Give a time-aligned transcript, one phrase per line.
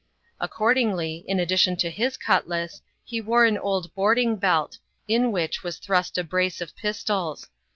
[0.39, 5.77] Accordingly, in addition to his cutlass, he wore an old boarding belt, in which was
[5.77, 7.47] thrust a brace of pistols.